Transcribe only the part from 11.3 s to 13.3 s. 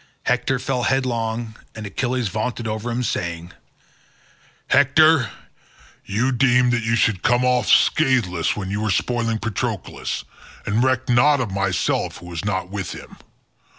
of myself who was not with him.